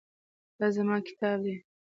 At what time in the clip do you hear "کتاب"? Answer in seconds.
1.07-1.39